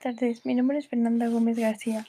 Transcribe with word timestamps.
tardes, 0.00 0.44
mi 0.44 0.54
nombre 0.56 0.78
es 0.78 0.88
Fernanda 0.88 1.28
Gómez 1.28 1.56
García. 1.56 2.04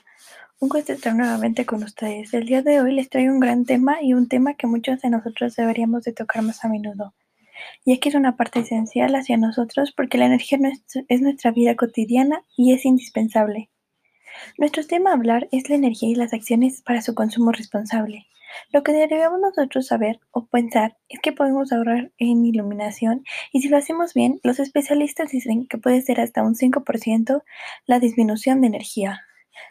Un 0.58 0.68
gusto 0.68 0.92
estar 0.92 1.14
nuevamente 1.14 1.64
con 1.64 1.84
ustedes. 1.84 2.34
El 2.34 2.44
día 2.44 2.60
de 2.60 2.80
hoy 2.80 2.92
les 2.92 3.08
traigo 3.08 3.32
un 3.32 3.38
gran 3.38 3.64
tema 3.64 4.02
y 4.02 4.14
un 4.14 4.26
tema 4.26 4.54
que 4.54 4.66
muchos 4.66 5.00
de 5.00 5.10
nosotros 5.10 5.54
deberíamos 5.54 6.02
de 6.02 6.12
tocar 6.12 6.42
más 6.42 6.64
a 6.64 6.68
menudo, 6.68 7.14
ya 7.86 7.98
que 7.98 8.08
es 8.08 8.16
una 8.16 8.36
parte 8.36 8.60
esencial 8.60 9.14
hacia 9.14 9.36
nosotros 9.36 9.92
porque 9.92 10.18
la 10.18 10.26
energía 10.26 10.58
es 11.08 11.20
nuestra 11.22 11.52
vida 11.52 11.76
cotidiana 11.76 12.42
y 12.56 12.72
es 12.72 12.84
indispensable. 12.84 13.70
Nuestro 14.58 14.84
tema 14.84 15.10
a 15.10 15.14
hablar 15.14 15.48
es 15.52 15.68
la 15.70 15.76
energía 15.76 16.08
y 16.08 16.16
las 16.16 16.32
acciones 16.32 16.82
para 16.82 17.00
su 17.00 17.14
consumo 17.14 17.52
responsable. 17.52 18.26
Lo 18.70 18.82
que 18.82 18.92
deberíamos 18.92 19.40
nosotros 19.40 19.86
saber 19.86 20.20
o 20.30 20.46
pensar 20.46 20.96
es 21.08 21.20
que 21.20 21.32
podemos 21.32 21.72
ahorrar 21.72 22.12
en 22.18 22.44
iluminación 22.44 23.24
y 23.52 23.62
si 23.62 23.68
lo 23.68 23.76
hacemos 23.76 24.14
bien, 24.14 24.40
los 24.42 24.58
especialistas 24.58 25.30
dicen 25.30 25.66
que 25.66 25.78
puede 25.78 26.02
ser 26.02 26.20
hasta 26.20 26.42
un 26.42 26.54
5% 26.54 27.42
la 27.86 27.98
disminución 27.98 28.60
de 28.60 28.68
energía. 28.68 29.22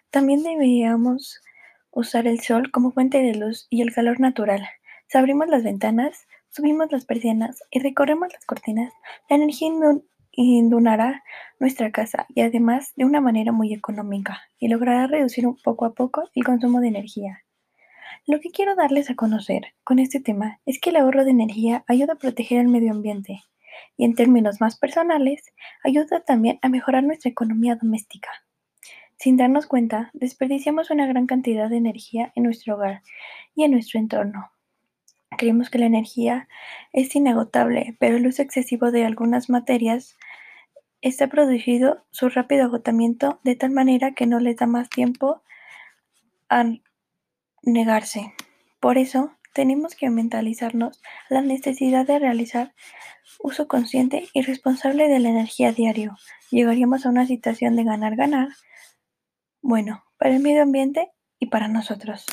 También 0.09 0.44
deberíamos 0.44 1.41
usar 1.91 2.27
el 2.27 2.40
sol 2.41 2.71
como 2.71 2.91
fuente 2.91 3.21
de 3.21 3.35
luz 3.35 3.67
y 3.70 3.81
el 3.81 3.94
calor 3.94 4.20
natural. 4.20 4.67
Si 5.07 5.18
abrimos 5.18 5.48
las 5.48 5.63
ventanas, 5.63 6.27
subimos 6.49 6.91
las 6.91 7.05
persianas 7.05 7.63
y 7.70 7.79
recorremos 7.79 8.32
las 8.32 8.45
cortinas, 8.45 8.93
la 9.29 9.35
energía 9.35 9.70
inundará 10.32 11.23
nuestra 11.59 11.91
casa 11.91 12.26
y 12.29 12.41
además 12.41 12.93
de 12.95 13.05
una 13.05 13.21
manera 13.21 13.52
muy 13.52 13.73
económica 13.73 14.41
y 14.59 14.70
logrará 14.70 15.07
reducir 15.07 15.45
poco 15.63 15.85
a 15.85 15.93
poco 15.93 16.29
el 16.34 16.43
consumo 16.43 16.79
de 16.79 16.88
energía. 16.88 17.43
Lo 18.27 18.39
que 18.39 18.52
quiero 18.52 18.75
darles 18.75 19.09
a 19.09 19.16
conocer 19.16 19.73
con 19.84 19.98
este 19.98 20.20
tema 20.20 20.59
es 20.68 20.79
que 20.79 20.91
el 20.91 20.98
ahorro 20.98 21.26
de 21.26 21.32
energía 21.32 21.84
ayuda 21.87 22.13
a 22.13 22.18
proteger 22.18 22.59
el 22.59 22.68
medio 22.68 22.91
ambiente 22.91 23.41
y 23.98 24.05
en 24.05 24.13
términos 24.13 24.62
más 24.62 24.77
personales 24.77 25.43
ayuda 25.84 26.20
también 26.20 26.60
a 26.62 26.70
mejorar 26.70 27.04
nuestra 27.04 27.32
economía 27.32 27.76
doméstica. 27.76 28.29
Sin 29.18 29.37
darnos 29.37 29.65
cuenta, 29.65 30.12
desperdiciamos 30.13 30.91
una 30.91 31.07
gran 31.07 31.26
cantidad 31.26 31.70
de 31.70 31.77
energía 31.77 32.32
en 32.35 32.43
nuestro 32.43 32.76
hogar 32.76 33.01
y 33.55 33.63
en 33.63 33.71
nuestro 33.71 33.99
entorno. 33.99 34.51
Creemos 35.35 35.71
que 35.71 35.79
la 35.79 35.88
energía 35.88 36.48
es 36.93 37.15
inagotable, 37.15 37.95
pero 37.99 38.17
el 38.17 38.27
uso 38.27 38.43
excesivo 38.43 38.91
de 38.91 39.04
algunas 39.04 39.49
materias 39.49 40.15
está 41.01 41.27
producido 41.27 42.05
su 42.12 42.29
rápido 42.29 42.65
agotamiento 42.65 43.40
de 43.43 43.55
tal 43.55 43.71
manera 43.71 44.13
que 44.13 44.27
no 44.27 44.40
les 44.40 44.57
da 44.57 44.67
más 44.67 44.90
tiempo 44.90 45.41
a 46.49 46.65
negarse. 47.63 48.34
Por 48.79 48.98
eso, 48.98 49.31
tenemos 49.54 49.95
que 49.95 50.09
mentalizarnos 50.09 51.01
la 51.29 51.41
necesidad 51.41 52.05
de 52.05 52.20
realizar 52.20 52.73
uso 53.40 53.67
consciente 53.67 54.27
y 54.34 54.41
responsable 54.41 55.07
de 55.07 55.20
la 55.20 55.29
energía 55.29 55.71
diario. 55.71 56.15
Llegaríamos 56.49 57.05
a 57.05 57.09
una 57.09 57.26
situación 57.27 57.76
de 57.76 57.84
ganar-ganar, 57.84 58.49
bueno, 59.62 60.04
para 60.17 60.35
el 60.35 60.41
medio 60.41 60.63
ambiente 60.63 61.12
y 61.39 61.48
para 61.48 61.67
nosotros. 61.67 62.26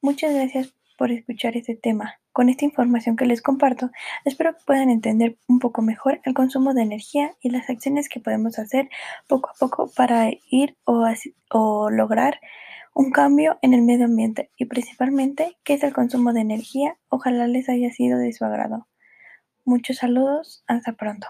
Muchas 0.00 0.34
gracias 0.34 0.74
por 0.96 1.12
escuchar 1.12 1.56
este 1.56 1.76
tema. 1.76 2.20
Con 2.32 2.48
esta 2.48 2.64
información 2.64 3.16
que 3.16 3.26
les 3.26 3.42
comparto, 3.42 3.90
espero 4.24 4.54
que 4.54 4.64
puedan 4.66 4.90
entender 4.90 5.38
un 5.48 5.58
poco 5.58 5.82
mejor 5.82 6.20
el 6.24 6.34
consumo 6.34 6.74
de 6.74 6.82
energía 6.82 7.34
y 7.40 7.50
las 7.50 7.68
acciones 7.70 8.08
que 8.08 8.20
podemos 8.20 8.58
hacer 8.58 8.88
poco 9.28 9.50
a 9.50 9.54
poco 9.58 9.90
para 9.96 10.30
ir 10.50 10.76
o, 10.84 11.06
o 11.50 11.90
lograr 11.90 12.40
un 12.94 13.10
cambio 13.10 13.58
en 13.62 13.74
el 13.74 13.82
medio 13.82 14.06
ambiente 14.06 14.50
y 14.56 14.66
principalmente 14.66 15.56
qué 15.64 15.74
es 15.74 15.82
el 15.82 15.92
consumo 15.92 16.32
de 16.32 16.40
energía. 16.40 16.98
Ojalá 17.08 17.46
les 17.46 17.68
haya 17.68 17.90
sido 17.90 18.18
de 18.18 18.32
su 18.32 18.44
agrado. 18.44 18.88
Muchos 19.64 19.98
saludos, 19.98 20.64
hasta 20.66 20.92
pronto. 20.92 21.28